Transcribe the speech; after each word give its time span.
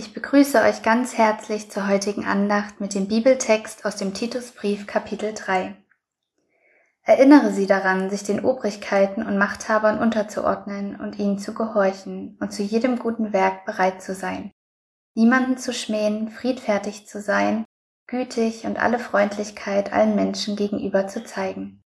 Ich 0.00 0.14
begrüße 0.14 0.62
euch 0.62 0.80
ganz 0.80 1.18
herzlich 1.18 1.70
zur 1.70 1.86
heutigen 1.86 2.24
Andacht 2.24 2.80
mit 2.80 2.94
dem 2.94 3.06
Bibeltext 3.06 3.84
aus 3.84 3.96
dem 3.96 4.14
Titusbrief 4.14 4.86
Kapitel 4.86 5.34
3. 5.34 5.76
Erinnere 7.02 7.50
sie 7.52 7.66
daran, 7.66 8.08
sich 8.08 8.22
den 8.22 8.42
Obrigkeiten 8.42 9.22
und 9.22 9.36
Machthabern 9.36 9.98
unterzuordnen 9.98 10.98
und 10.98 11.18
ihnen 11.18 11.38
zu 11.38 11.52
gehorchen 11.52 12.38
und 12.40 12.50
zu 12.50 12.62
jedem 12.62 12.98
guten 12.98 13.34
Werk 13.34 13.66
bereit 13.66 14.00
zu 14.00 14.14
sein, 14.14 14.52
niemanden 15.14 15.58
zu 15.58 15.74
schmähen, 15.74 16.30
friedfertig 16.30 17.06
zu 17.06 17.20
sein, 17.20 17.66
gütig 18.06 18.64
und 18.64 18.82
alle 18.82 19.00
Freundlichkeit 19.00 19.92
allen 19.92 20.14
Menschen 20.14 20.56
gegenüber 20.56 21.08
zu 21.08 21.24
zeigen. 21.24 21.82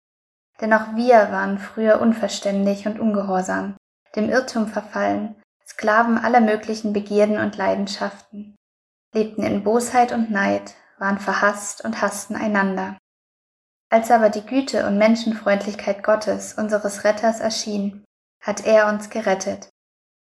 Denn 0.61 0.73
auch 0.73 0.95
wir 0.95 1.33
waren 1.33 1.59
früher 1.59 2.01
unverständig 2.01 2.87
und 2.87 3.01
ungehorsam, 3.01 3.75
dem 4.15 4.31
Irrtum 4.31 4.69
verfallen, 4.69 5.35
Sklaven 5.67 6.19
aller 6.19 6.41
möglichen 6.41 6.93
Begierden 6.93 7.39
und 7.39 7.57
Leidenschaften, 7.57 8.55
lebten 9.15 9.43
in 9.43 9.65
Bosheit 9.65 10.13
und 10.13 10.31
Neid, 10.31 10.75
waren 10.99 11.19
verhasst 11.19 11.85
und 11.85 12.03
hassten 12.03 12.37
einander. 12.37 12.99
Als 13.91 14.11
aber 14.11 14.29
die 14.29 14.45
Güte 14.45 14.87
und 14.87 14.99
Menschenfreundlichkeit 14.99 16.03
Gottes, 16.03 16.55
unseres 16.55 17.05
Retters, 17.05 17.41
erschien, 17.41 18.05
hat 18.41 18.67
er 18.67 18.89
uns 18.89 19.09
gerettet, 19.09 19.69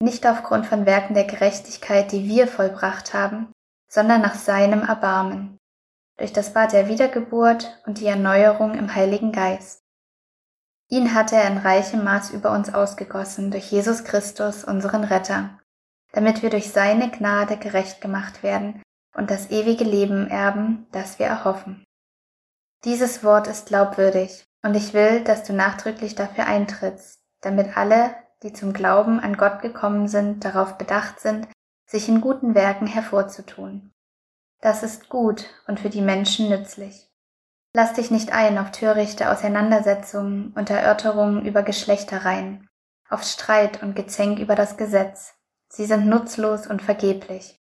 nicht 0.01 0.25
aufgrund 0.25 0.65
von 0.65 0.85
Werken 0.85 1.13
der 1.13 1.25
Gerechtigkeit, 1.25 2.11
die 2.11 2.25
wir 2.25 2.47
vollbracht 2.47 3.13
haben, 3.13 3.51
sondern 3.89 4.21
nach 4.21 4.35
seinem 4.35 4.83
Erbarmen, 4.83 5.57
durch 6.17 6.33
das 6.33 6.53
Bad 6.53 6.73
der 6.73 6.87
Wiedergeburt 6.87 7.81
und 7.85 7.99
die 7.99 8.07
Erneuerung 8.07 8.75
im 8.75 8.93
Heiligen 8.93 9.31
Geist 9.31 9.82
Ihn 10.93 11.15
hat 11.15 11.33
er 11.33 11.47
in 11.47 11.57
reichem 11.57 12.03
Maß 12.03 12.29
über 12.29 12.51
uns 12.51 12.71
ausgegossen 12.71 13.49
durch 13.49 13.71
Jesus 13.71 14.03
Christus, 14.03 14.63
unseren 14.63 15.03
Retter, 15.03 15.57
damit 16.11 16.43
wir 16.43 16.51
durch 16.51 16.71
seine 16.71 17.09
Gnade 17.09 17.57
gerecht 17.57 17.99
gemacht 17.99 18.43
werden 18.43 18.79
und 19.15 19.31
das 19.31 19.49
ewige 19.49 19.85
Leben 19.85 20.27
erben, 20.27 20.85
das 20.91 21.17
wir 21.17 21.25
erhoffen. 21.25 21.83
Dieses 22.83 23.23
Wort 23.23 23.47
ist 23.47 23.69
glaubwürdig, 23.69 24.45
und 24.61 24.75
ich 24.75 24.93
will, 24.93 25.23
dass 25.23 25.43
du 25.43 25.53
nachdrücklich 25.53 26.13
dafür 26.13 26.45
eintrittst, 26.45 27.17
damit 27.41 27.75
alle, 27.75 28.13
die 28.43 28.53
zum 28.53 28.71
Glauben 28.71 29.19
an 29.19 29.35
Gott 29.35 29.63
gekommen 29.63 30.07
sind, 30.07 30.45
darauf 30.45 30.77
bedacht 30.77 31.19
sind, 31.19 31.47
sich 31.89 32.07
in 32.07 32.21
guten 32.21 32.53
Werken 32.53 32.85
hervorzutun. 32.85 33.89
Das 34.61 34.83
ist 34.83 35.09
gut 35.09 35.49
und 35.65 35.79
für 35.79 35.89
die 35.89 36.01
Menschen 36.01 36.49
nützlich. 36.49 37.09
Lass 37.75 37.93
dich 37.93 38.11
nicht 38.11 38.31
ein 38.31 38.59
auf 38.59 38.71
törichte 38.71 39.31
Auseinandersetzungen 39.31 40.53
und 40.55 40.69
Erörterungen 40.69 41.43
über 41.43 41.63
Geschlechtereien, 41.63 42.69
auf 43.09 43.23
Streit 43.23 43.81
und 43.81 43.95
Gezänk 43.95 44.37
über 44.37 44.55
das 44.55 44.77
Gesetz. 44.77 45.33
Sie 45.69 45.85
sind 45.85 46.05
nutzlos 46.05 46.67
und 46.67 46.83
vergeblich. 46.83 47.59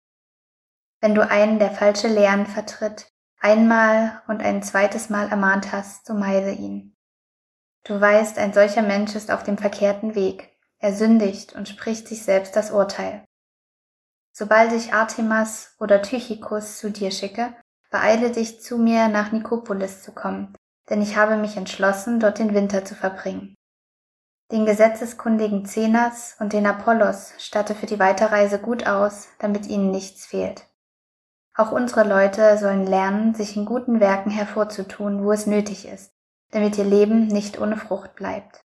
Wenn 1.00 1.14
du 1.14 1.26
einen, 1.26 1.60
der 1.60 1.70
falsche 1.70 2.08
Lehren 2.08 2.46
vertritt, 2.46 3.06
einmal 3.38 4.20
und 4.26 4.42
ein 4.42 4.64
zweites 4.64 5.10
Mal 5.10 5.28
ermahnt 5.28 5.70
hast, 5.70 6.06
so 6.06 6.14
meide 6.14 6.50
ihn. 6.50 6.96
Du 7.84 7.98
weißt, 7.98 8.36
ein 8.38 8.52
solcher 8.52 8.82
Mensch 8.82 9.14
ist 9.14 9.30
auf 9.30 9.44
dem 9.44 9.58
verkehrten 9.58 10.16
Weg. 10.16 10.50
Er 10.78 10.92
sündigt 10.92 11.54
und 11.54 11.68
spricht 11.68 12.08
sich 12.08 12.24
selbst 12.24 12.56
das 12.56 12.72
Urteil. 12.72 13.24
Sobald 14.32 14.72
ich 14.72 14.92
Artemas 14.92 15.74
oder 15.78 16.02
Tychicus 16.02 16.78
zu 16.78 16.90
dir 16.90 17.10
schicke, 17.10 17.54
Beeile 17.90 18.30
dich 18.30 18.62
zu 18.62 18.78
mir 18.78 19.08
nach 19.08 19.32
Nikopolis 19.32 20.02
zu 20.02 20.12
kommen, 20.12 20.54
denn 20.88 21.02
ich 21.02 21.16
habe 21.16 21.36
mich 21.36 21.56
entschlossen, 21.56 22.20
dort 22.20 22.38
den 22.38 22.54
Winter 22.54 22.84
zu 22.84 22.94
verbringen. 22.94 23.56
Den 24.52 24.66
gesetzeskundigen 24.66 25.64
Zenas 25.64 26.36
und 26.40 26.52
den 26.52 26.66
Apollos 26.66 27.34
statte 27.38 27.74
für 27.74 27.86
die 27.86 27.98
Weiterreise 27.98 28.58
gut 28.60 28.86
aus, 28.86 29.28
damit 29.38 29.66
ihnen 29.66 29.90
nichts 29.90 30.26
fehlt. 30.26 30.66
Auch 31.56 31.72
unsere 31.72 32.08
Leute 32.08 32.58
sollen 32.58 32.86
lernen, 32.86 33.34
sich 33.34 33.56
in 33.56 33.64
guten 33.64 34.00
Werken 34.00 34.30
hervorzutun, 34.30 35.24
wo 35.24 35.32
es 35.32 35.46
nötig 35.46 35.86
ist, 35.86 36.12
damit 36.50 36.78
ihr 36.78 36.84
Leben 36.84 37.26
nicht 37.26 37.60
ohne 37.60 37.76
Frucht 37.76 38.14
bleibt. 38.14 38.60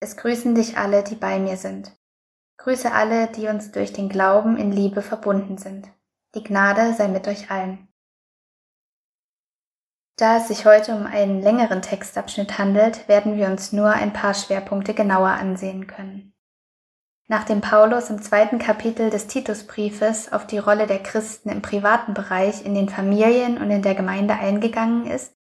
Es 0.00 0.16
grüßen 0.16 0.54
dich 0.54 0.76
alle, 0.76 1.02
die 1.02 1.14
bei 1.14 1.38
mir 1.38 1.56
sind. 1.56 1.92
Grüße 2.58 2.92
alle, 2.92 3.26
die 3.28 3.48
uns 3.48 3.72
durch 3.72 3.92
den 3.92 4.08
Glauben 4.08 4.56
in 4.56 4.70
Liebe 4.70 5.02
verbunden 5.02 5.58
sind. 5.58 5.88
Die 6.34 6.44
Gnade 6.44 6.94
sei 6.94 7.08
mit 7.08 7.28
euch 7.28 7.50
allen. 7.50 7.88
Da 10.16 10.36
es 10.36 10.48
sich 10.48 10.64
heute 10.64 10.94
um 10.94 11.06
einen 11.06 11.42
längeren 11.42 11.82
Textabschnitt 11.82 12.58
handelt, 12.58 13.08
werden 13.08 13.36
wir 13.36 13.48
uns 13.48 13.72
nur 13.72 13.90
ein 13.90 14.12
paar 14.12 14.34
Schwerpunkte 14.34 14.94
genauer 14.94 15.30
ansehen 15.30 15.88
können. 15.88 16.34
Nachdem 17.26 17.60
Paulus 17.60 18.10
im 18.10 18.22
zweiten 18.22 18.58
Kapitel 18.58 19.10
des 19.10 19.26
Titusbriefes 19.26 20.32
auf 20.32 20.46
die 20.46 20.58
Rolle 20.58 20.86
der 20.86 21.02
Christen 21.02 21.48
im 21.48 21.62
privaten 21.62 22.14
Bereich 22.14 22.64
in 22.64 22.74
den 22.74 22.88
Familien 22.88 23.58
und 23.58 23.70
in 23.70 23.82
der 23.82 23.94
Gemeinde 23.94 24.34
eingegangen 24.34 25.06
ist, 25.06 25.34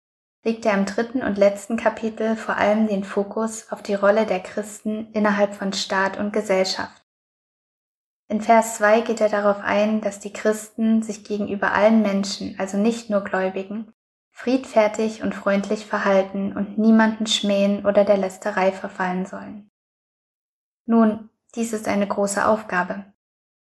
legt 0.45 0.65
er 0.65 0.73
im 0.73 0.85
dritten 0.85 1.21
und 1.21 1.37
letzten 1.37 1.77
Kapitel 1.77 2.35
vor 2.35 2.55
allem 2.55 2.87
den 2.87 3.03
Fokus 3.03 3.71
auf 3.71 3.81
die 3.81 3.95
Rolle 3.95 4.25
der 4.25 4.39
Christen 4.39 5.11
innerhalb 5.11 5.53
von 5.53 5.73
Staat 5.73 6.17
und 6.17 6.31
Gesellschaft. 6.31 7.03
In 8.27 8.41
Vers 8.41 8.77
2 8.77 9.01
geht 9.01 9.19
er 9.19 9.29
darauf 9.29 9.59
ein, 9.61 9.99
dass 9.99 10.19
die 10.19 10.31
Christen 10.31 11.03
sich 11.03 11.25
gegenüber 11.25 11.73
allen 11.73 12.01
Menschen, 12.01 12.55
also 12.57 12.77
nicht 12.77 13.09
nur 13.09 13.21
Gläubigen, 13.21 13.93
friedfertig 14.41 15.21
und 15.21 15.35
freundlich 15.35 15.85
verhalten 15.85 16.57
und 16.57 16.79
niemanden 16.79 17.27
schmähen 17.27 17.85
oder 17.85 18.03
der 18.05 18.17
Lästerei 18.17 18.71
verfallen 18.71 19.27
sollen. 19.27 19.69
Nun, 20.87 21.29
dies 21.53 21.73
ist 21.73 21.87
eine 21.87 22.07
große 22.07 22.43
Aufgabe. 22.47 23.05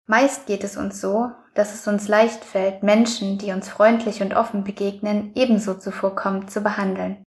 Meist 0.06 0.48
geht 0.48 0.66
es 0.66 0.76
uns 0.76 1.00
so, 1.00 1.32
dass 1.54 1.74
es 1.74 1.88
uns 1.88 2.10
leicht 2.10 2.44
fällt, 2.44 2.84
Menschen, 2.84 3.38
die 3.38 3.54
uns 3.54 3.70
freundlich 3.70 4.22
und 4.22 4.36
offen 4.36 4.66
begegnen, 4.66 5.32
ebenso 5.36 5.76
zuvorkommend 5.76 6.52
zu 6.52 6.60
behandeln. 6.60 7.24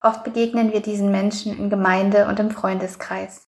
Oft 0.00 0.24
begegnen 0.24 0.72
wir 0.72 0.80
diesen 0.80 1.12
Menschen 1.12 1.56
in 1.58 1.68
Gemeinde 1.68 2.26
und 2.26 2.40
im 2.40 2.50
Freundeskreis. 2.50 3.44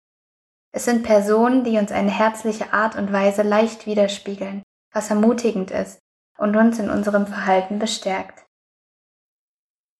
Es 0.73 0.85
sind 0.85 1.03
Personen, 1.03 1.63
die 1.63 1.77
uns 1.77 1.91
eine 1.91 2.09
herzliche 2.09 2.73
Art 2.73 2.95
und 2.95 3.13
Weise 3.13 3.43
leicht 3.43 3.85
widerspiegeln, 3.85 4.63
was 4.91 5.11
ermutigend 5.11 5.69
ist 5.69 5.99
und 6.39 6.55
uns 6.55 6.79
in 6.79 6.89
unserem 6.89 7.27
Verhalten 7.27 7.77
bestärkt. 7.77 8.45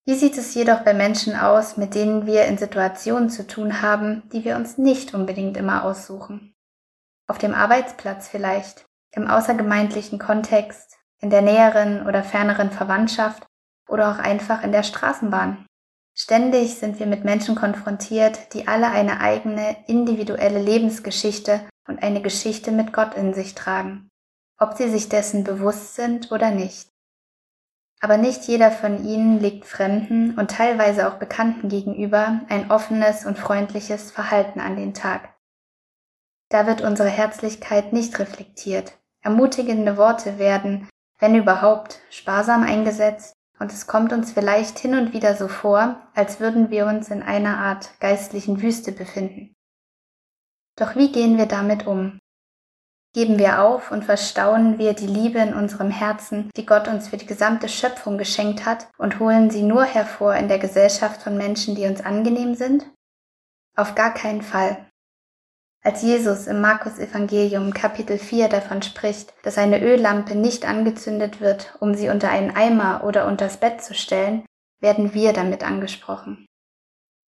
Wie 0.06 0.16
sieht 0.16 0.38
es 0.38 0.56
jedoch 0.56 0.80
bei 0.80 0.94
Menschen 0.96 1.36
aus, 1.36 1.78
mit 1.78 1.94
denen 1.94 2.26
wir 2.26 2.46
in 2.46 2.58
Situationen 2.58 3.30
zu 3.30 3.46
tun 3.46 3.82
haben, 3.84 4.24
die 4.34 4.44
wir 4.44 4.56
uns 4.56 4.78
nicht 4.78 5.14
unbedingt 5.14 5.58
immer 5.58 5.84
aussuchen? 5.84 6.56
Auf 7.28 7.38
dem 7.38 7.54
Arbeitsplatz 7.54 8.28
vielleicht, 8.28 8.86
im 9.12 9.28
außergemeindlichen 9.28 10.18
Kontext, 10.18 10.98
in 11.20 11.30
der 11.30 11.44
näheren 11.44 12.08
oder 12.08 12.24
ferneren 12.24 12.72
Verwandtschaft 12.72 13.46
oder 13.88 14.10
auch 14.12 14.18
einfach 14.18 14.64
in 14.64 14.72
der 14.72 14.84
Straßenbahn. 14.84 15.68
Ständig 16.18 16.76
sind 16.76 17.00
wir 17.00 17.06
mit 17.06 17.24
Menschen 17.24 17.56
konfrontiert, 17.56 18.54
die 18.54 18.68
alle 18.68 18.90
eine 18.90 19.22
eigene 19.22 19.78
individuelle 19.88 20.62
Lebensgeschichte 20.62 21.62
und 21.88 22.02
eine 22.02 22.22
Geschichte 22.22 22.72
mit 22.72 22.92
Gott 22.92 23.14
in 23.14 23.34
sich 23.34 23.56
tragen, 23.56 24.10
ob 24.60 24.74
sie 24.74 24.90
sich 24.90 25.10
dessen 25.10 25.44
bewusst 25.44 25.96
sind 25.96 26.32
oder 26.32 26.52
nicht. 26.52 26.91
Aber 28.04 28.18
nicht 28.18 28.46
jeder 28.46 28.72
von 28.72 29.06
ihnen 29.06 29.40
legt 29.40 29.66
Fremden 29.66 30.34
und 30.38 30.50
teilweise 30.50 31.08
auch 31.08 31.20
Bekannten 31.20 31.70
gegenüber 31.70 32.42
ein 32.50 32.72
offenes 32.72 33.26
und 33.26 33.38
freundliches 33.38 34.10
Verhalten 34.10 34.60
an 34.60 34.76
den 34.76 34.96
Tag. 34.96 35.36
Da 36.50 36.66
wird 36.66 36.82
unsere 36.82 37.10
Herzlichkeit 37.10 37.94
nicht 37.94 38.18
reflektiert. 38.18 38.98
Ermutigende 39.22 39.98
Worte 39.98 40.40
werden, 40.40 40.90
wenn 41.20 41.36
überhaupt, 41.36 42.02
sparsam 42.10 42.64
eingesetzt 42.64 43.34
und 43.60 43.72
es 43.72 43.86
kommt 43.86 44.12
uns 44.12 44.32
vielleicht 44.32 44.80
hin 44.80 44.96
und 44.96 45.14
wieder 45.14 45.36
so 45.36 45.48
vor, 45.48 46.02
als 46.16 46.40
würden 46.40 46.72
wir 46.72 46.88
uns 46.88 47.10
in 47.10 47.22
einer 47.22 47.60
Art 47.60 47.92
geistlichen 48.00 48.64
Wüste 48.64 48.92
befinden. 48.92 49.54
Doch 50.76 50.96
wie 50.96 51.12
gehen 51.12 51.38
wir 51.38 51.46
damit 51.46 51.86
um? 51.86 52.20
Geben 53.14 53.38
wir 53.38 53.62
auf 53.62 53.92
und 53.92 54.06
verstauen 54.06 54.78
wir 54.78 54.94
die 54.94 55.08
Liebe 55.08 55.40
in 55.40 55.54
unserem 55.54 55.92
Herzen, 55.92 56.50
die 56.56 56.66
Gott 56.66 56.88
uns 56.88 57.10
für 57.10 57.18
die 57.18 57.26
gesamte 57.26 57.68
Schöpfung 57.68 58.18
geschenkt 58.18 58.66
hat, 58.66 58.88
und 58.98 59.20
holen 59.20 59.50
sie 59.50 59.64
nur 59.64 59.84
hervor 59.84 60.36
in 60.36 60.48
der 60.48 60.60
Gesellschaft 60.60 61.22
von 61.22 61.36
Menschen, 61.38 61.76
die 61.76 61.86
uns 61.86 62.00
angenehm 62.00 62.56
sind? 62.56 62.90
Auf 63.76 63.96
gar 63.96 64.14
keinen 64.14 64.42
Fall. 64.42 64.86
Als 65.84 66.04
Jesus 66.04 66.48
im 66.48 66.62
Markus 66.62 67.00
Evangelium 67.00 67.74
Kapitel 67.74 68.18
4 68.18 68.48
davon 68.48 68.82
spricht, 68.82 69.34
dass 69.44 69.58
eine 69.58 69.82
Öllampe 69.82 70.36
nicht 70.36 70.66
angezündet 70.66 71.42
wird, 71.42 71.76
um 71.80 71.96
sie 71.96 72.10
unter 72.10 72.30
einen 72.30 72.56
Eimer 72.56 73.04
oder 73.04 73.26
unters 73.28 73.58
Bett 73.58 73.82
zu 73.82 73.94
stellen, 73.94 74.46
werden 74.80 75.14
wir 75.14 75.34
damit 75.34 75.64
angesprochen. 75.64 76.46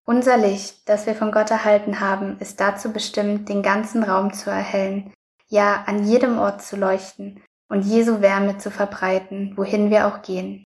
Unser 0.06 0.38
Licht, 0.38 0.88
das 0.88 1.07
wir 1.07 1.15
von 1.15 1.31
Gott 1.31 1.50
erhalten 1.50 2.00
haben, 2.00 2.38
ist 2.39 2.59
dazu 2.59 2.94
bestimmt, 2.94 3.50
den 3.50 3.63
ganzen 3.63 4.03
Raum 4.03 4.33
zu 4.33 4.50
erhellen, 4.50 5.12
ja 5.53 5.83
an 5.85 6.03
jedem 6.03 6.39
Ort 6.39 6.63
zu 6.63 6.75
leuchten 6.75 7.41
und 7.69 7.83
Jesu 7.83 8.21
Wärme 8.21 8.57
zu 8.57 8.71
verbreiten, 8.71 9.53
wohin 9.55 9.91
wir 9.91 10.07
auch 10.07 10.23
gehen, 10.23 10.63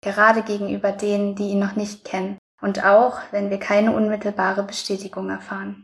gerade 0.00 0.42
gegenüber 0.42 0.92
denen, 0.92 1.34
die 1.34 1.50
ihn 1.50 1.58
noch 1.58 1.74
nicht 1.74 2.04
kennen, 2.04 2.38
und 2.62 2.84
auch 2.84 3.18
wenn 3.32 3.50
wir 3.50 3.58
keine 3.58 3.92
unmittelbare 3.92 4.62
Bestätigung 4.62 5.28
erfahren. 5.28 5.82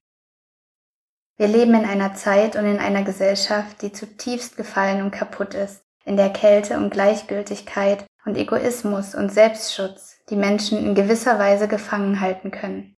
Wir 1.36 1.48
leben 1.48 1.74
in 1.74 1.84
einer 1.84 2.14
Zeit 2.14 2.54
und 2.54 2.64
in 2.64 2.78
einer 2.78 3.02
Gesellschaft, 3.02 3.82
die 3.82 3.92
zutiefst 3.92 4.56
gefallen 4.56 5.02
und 5.02 5.10
kaputt 5.10 5.54
ist, 5.54 5.82
in 6.04 6.16
der 6.16 6.30
Kälte 6.30 6.76
und 6.76 6.90
Gleichgültigkeit 6.90 8.06
und 8.24 8.36
Egoismus 8.36 9.16
und 9.16 9.32
Selbstschutz 9.32 10.20
die 10.30 10.36
Menschen 10.36 10.78
in 10.78 10.94
gewisser 10.94 11.40
Weise 11.40 11.66
gefangen 11.66 12.20
halten 12.20 12.52
können. 12.52 12.94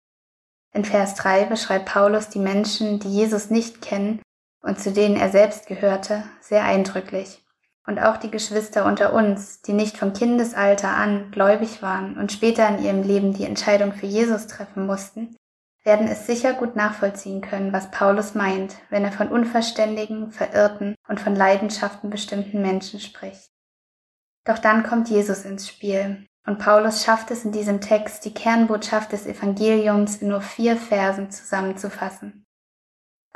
In 0.74 0.84
Vers 0.84 1.14
3 1.14 1.46
beschreibt 1.46 1.86
Paulus 1.86 2.28
die 2.28 2.40
Menschen, 2.40 3.00
die 3.00 3.08
Jesus 3.08 3.48
nicht 3.48 3.80
kennen 3.80 4.20
und 4.62 4.80
zu 4.80 4.92
denen 4.92 5.16
er 5.16 5.30
selbst 5.30 5.66
gehörte, 5.66 6.24
sehr 6.40 6.64
eindrücklich. 6.64 7.44
Und 7.86 8.00
auch 8.00 8.16
die 8.16 8.30
Geschwister 8.30 8.84
unter 8.84 9.12
uns, 9.12 9.62
die 9.62 9.72
nicht 9.72 9.96
von 9.96 10.12
Kindesalter 10.12 10.88
an 10.88 11.30
gläubig 11.30 11.82
waren 11.82 12.18
und 12.18 12.32
später 12.32 12.68
in 12.68 12.82
ihrem 12.82 13.02
Leben 13.02 13.32
die 13.32 13.44
Entscheidung 13.44 13.92
für 13.92 14.06
Jesus 14.06 14.48
treffen 14.48 14.86
mussten, 14.86 15.36
werden 15.84 16.08
es 16.08 16.26
sicher 16.26 16.52
gut 16.52 16.74
nachvollziehen 16.74 17.40
können, 17.40 17.72
was 17.72 17.92
Paulus 17.92 18.34
meint, 18.34 18.74
wenn 18.90 19.04
er 19.04 19.12
von 19.12 19.28
unverständigen, 19.28 20.32
verirrten 20.32 20.96
und 21.06 21.20
von 21.20 21.36
Leidenschaften 21.36 22.10
bestimmten 22.10 22.60
Menschen 22.60 22.98
spricht. 22.98 23.50
Doch 24.44 24.58
dann 24.58 24.82
kommt 24.82 25.08
Jesus 25.08 25.44
ins 25.44 25.68
Spiel, 25.68 26.26
und 26.46 26.58
Paulus 26.58 27.04
schafft 27.04 27.32
es 27.32 27.44
in 27.44 27.50
diesem 27.50 27.80
Text, 27.80 28.24
die 28.24 28.32
Kernbotschaft 28.32 29.12
des 29.12 29.26
Evangeliums 29.26 30.16
in 30.22 30.28
nur 30.28 30.40
vier 30.40 30.76
Versen 30.76 31.30
zusammenzufassen. 31.30 32.45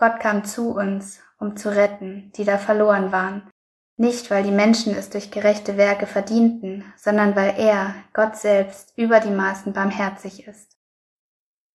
Gott 0.01 0.19
kam 0.19 0.45
zu 0.47 0.75
uns, 0.75 1.21
um 1.39 1.59
zu 1.59 1.69
retten, 1.69 2.33
die 2.35 2.45
da 2.45 2.57
verloren 2.57 3.13
waren, 3.13 3.51
nicht 3.99 4.31
weil 4.31 4.43
die 4.43 4.51
Menschen 4.51 4.95
es 4.95 5.11
durch 5.11 5.31
gerechte 5.31 5.77
Werke 5.77 6.07
verdienten, 6.07 6.91
sondern 6.97 7.37
weil 7.37 7.53
er, 7.59 7.95
Gott 8.15 8.35
selbst, 8.35 8.97
über 8.97 9.21
die 9.21 9.31
Maßen 9.31 9.75
barmherzig 9.75 10.49
ist. 10.49 10.79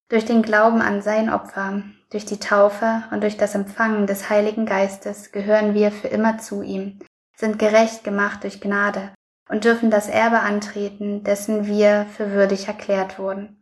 Durch 0.09 0.25
den 0.25 0.41
Glauben 0.41 0.81
an 0.81 1.03
sein 1.03 1.29
Opfer, 1.29 1.83
durch 2.09 2.25
die 2.25 2.39
Taufe 2.39 3.03
und 3.11 3.21
durch 3.21 3.37
das 3.37 3.53
Empfangen 3.53 4.07
des 4.07 4.27
Heiligen 4.27 4.65
Geistes 4.65 5.31
gehören 5.31 5.75
wir 5.75 5.91
für 5.91 6.07
immer 6.07 6.39
zu 6.39 6.63
ihm, 6.63 6.97
sind 7.37 7.59
gerecht 7.59 8.03
gemacht 8.03 8.41
durch 8.41 8.59
Gnade 8.59 9.13
und 9.49 9.65
dürfen 9.65 9.91
das 9.91 10.07
Erbe 10.07 10.39
antreten, 10.39 11.23
dessen 11.23 11.67
wir 11.67 12.07
für 12.17 12.31
würdig 12.31 12.67
erklärt 12.67 13.19
wurden, 13.19 13.61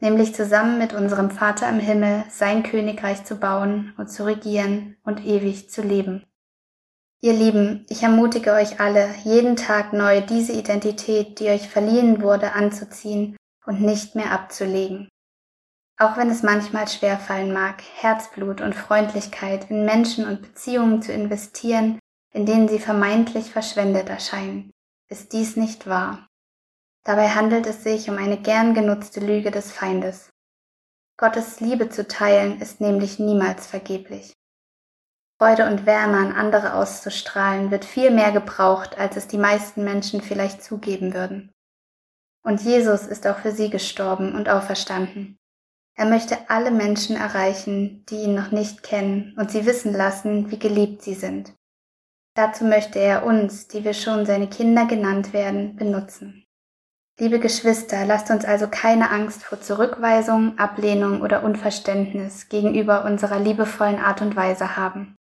nämlich 0.00 0.34
zusammen 0.34 0.78
mit 0.78 0.92
unserem 0.92 1.30
Vater 1.30 1.68
im 1.68 1.80
Himmel 1.80 2.24
sein 2.30 2.62
Königreich 2.62 3.24
zu 3.24 3.36
bauen 3.36 3.94
und 3.96 4.08
zu 4.08 4.24
regieren 4.24 4.96
und 5.04 5.24
ewig 5.24 5.70
zu 5.70 5.82
leben. 5.82 6.24
Ihr 7.20 7.32
Lieben, 7.32 7.84
ich 7.88 8.04
ermutige 8.04 8.52
euch 8.52 8.78
alle, 8.78 9.12
jeden 9.24 9.56
Tag 9.56 9.92
neu 9.92 10.20
diese 10.20 10.52
Identität, 10.52 11.40
die 11.40 11.48
euch 11.48 11.68
verliehen 11.68 12.22
wurde, 12.22 12.52
anzuziehen 12.52 13.36
und 13.66 13.80
nicht 13.80 14.14
mehr 14.14 14.30
abzulegen. 14.30 15.08
Auch 15.98 16.16
wenn 16.16 16.30
es 16.30 16.44
manchmal 16.44 16.86
schwerfallen 16.86 17.52
mag, 17.52 17.82
Herzblut 17.96 18.60
und 18.60 18.76
Freundlichkeit 18.76 19.68
in 19.68 19.84
Menschen 19.84 20.28
und 20.28 20.42
Beziehungen 20.42 21.02
zu 21.02 21.12
investieren, 21.12 21.98
in 22.32 22.46
denen 22.46 22.68
sie 22.68 22.78
vermeintlich 22.78 23.50
verschwendet 23.50 24.08
erscheinen, 24.08 24.70
ist 25.08 25.32
dies 25.32 25.56
nicht 25.56 25.88
wahr. 25.88 26.27
Dabei 27.08 27.30
handelt 27.30 27.66
es 27.66 27.82
sich 27.84 28.10
um 28.10 28.18
eine 28.18 28.36
gern 28.36 28.74
genutzte 28.74 29.20
Lüge 29.20 29.50
des 29.50 29.72
Feindes. 29.72 30.28
Gottes 31.16 31.58
Liebe 31.58 31.88
zu 31.88 32.06
teilen 32.06 32.60
ist 32.60 32.82
nämlich 32.82 33.18
niemals 33.18 33.66
vergeblich. 33.66 34.34
Freude 35.40 35.70
und 35.70 35.86
Wärme 35.86 36.18
an 36.18 36.32
andere 36.32 36.74
auszustrahlen 36.74 37.70
wird 37.70 37.86
viel 37.86 38.10
mehr 38.10 38.30
gebraucht, 38.30 38.98
als 38.98 39.16
es 39.16 39.26
die 39.26 39.38
meisten 39.38 39.84
Menschen 39.84 40.20
vielleicht 40.20 40.62
zugeben 40.62 41.14
würden. 41.14 41.50
Und 42.44 42.60
Jesus 42.60 43.06
ist 43.06 43.26
auch 43.26 43.38
für 43.38 43.52
sie 43.52 43.70
gestorben 43.70 44.34
und 44.34 44.50
auferstanden. 44.50 45.38
Er 45.96 46.04
möchte 46.04 46.36
alle 46.50 46.70
Menschen 46.70 47.16
erreichen, 47.16 48.04
die 48.10 48.16
ihn 48.16 48.34
noch 48.34 48.50
nicht 48.50 48.82
kennen 48.82 49.34
und 49.38 49.50
sie 49.50 49.64
wissen 49.64 49.94
lassen, 49.94 50.50
wie 50.50 50.58
geliebt 50.58 51.00
sie 51.00 51.14
sind. 51.14 51.54
Dazu 52.34 52.64
möchte 52.64 52.98
er 52.98 53.24
uns, 53.24 53.66
die 53.66 53.82
wir 53.82 53.94
schon 53.94 54.26
seine 54.26 54.50
Kinder 54.50 54.84
genannt 54.84 55.32
werden, 55.32 55.74
benutzen. 55.74 56.44
Liebe 57.20 57.40
Geschwister, 57.40 58.04
lasst 58.06 58.30
uns 58.30 58.44
also 58.44 58.68
keine 58.68 59.10
Angst 59.10 59.42
vor 59.42 59.60
Zurückweisung, 59.60 60.56
Ablehnung 60.56 61.20
oder 61.20 61.42
Unverständnis 61.42 62.48
gegenüber 62.48 63.04
unserer 63.04 63.40
liebevollen 63.40 63.98
Art 63.98 64.22
und 64.22 64.36
Weise 64.36 64.76
haben. 64.76 65.16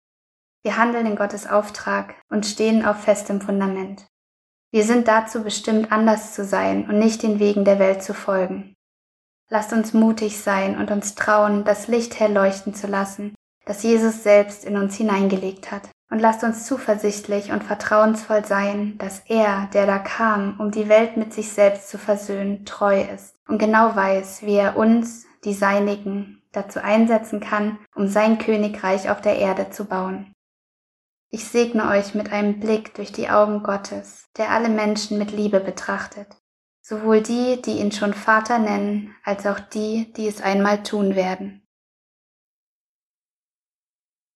Wir 0.64 0.78
handeln 0.78 1.04
in 1.04 1.16
Gottes 1.16 1.46
Auftrag 1.46 2.14
und 2.30 2.46
stehen 2.46 2.86
auf 2.86 3.02
festem 3.02 3.42
Fundament. 3.42 4.06
Wir 4.72 4.84
sind 4.84 5.06
dazu 5.06 5.42
bestimmt, 5.42 5.92
anders 5.92 6.32
zu 6.32 6.46
sein 6.46 6.88
und 6.88 6.98
nicht 6.98 7.22
den 7.22 7.38
Wegen 7.38 7.66
der 7.66 7.78
Welt 7.78 8.02
zu 8.02 8.14
folgen. 8.14 8.72
Lasst 9.50 9.74
uns 9.74 9.92
mutig 9.92 10.40
sein 10.40 10.78
und 10.78 10.90
uns 10.90 11.14
trauen, 11.14 11.64
das 11.64 11.88
Licht 11.88 12.18
hell 12.18 12.32
leuchten 12.32 12.74
zu 12.74 12.86
lassen, 12.86 13.34
das 13.66 13.82
Jesus 13.82 14.22
selbst 14.22 14.64
in 14.64 14.78
uns 14.78 14.96
hineingelegt 14.96 15.70
hat. 15.70 15.90
Und 16.12 16.18
lasst 16.18 16.44
uns 16.44 16.66
zuversichtlich 16.66 17.52
und 17.52 17.64
vertrauensvoll 17.64 18.44
sein, 18.44 18.98
dass 18.98 19.22
er, 19.28 19.70
der 19.72 19.86
da 19.86 19.98
kam, 19.98 20.60
um 20.60 20.70
die 20.70 20.90
Welt 20.90 21.16
mit 21.16 21.32
sich 21.32 21.50
selbst 21.50 21.88
zu 21.88 21.96
versöhnen, 21.96 22.66
treu 22.66 23.00
ist 23.00 23.34
und 23.48 23.56
genau 23.56 23.96
weiß, 23.96 24.42
wie 24.42 24.56
er 24.56 24.76
uns, 24.76 25.24
die 25.44 25.54
Seinigen, 25.54 26.42
dazu 26.52 26.80
einsetzen 26.80 27.40
kann, 27.40 27.78
um 27.94 28.08
sein 28.08 28.36
Königreich 28.36 29.08
auf 29.08 29.22
der 29.22 29.38
Erde 29.38 29.70
zu 29.70 29.86
bauen. 29.86 30.34
Ich 31.30 31.48
segne 31.48 31.88
euch 31.88 32.14
mit 32.14 32.30
einem 32.30 32.60
Blick 32.60 32.92
durch 32.92 33.10
die 33.10 33.30
Augen 33.30 33.62
Gottes, 33.62 34.28
der 34.36 34.50
alle 34.50 34.68
Menschen 34.68 35.16
mit 35.16 35.32
Liebe 35.32 35.60
betrachtet 35.60 36.36
sowohl 36.82 37.22
die, 37.22 37.62
die 37.62 37.78
ihn 37.78 37.92
schon 37.92 38.12
Vater 38.12 38.58
nennen, 38.58 39.14
als 39.22 39.46
auch 39.46 39.60
die, 39.60 40.12
die 40.14 40.26
es 40.26 40.42
einmal 40.42 40.82
tun 40.82 41.14
werden. 41.14 41.61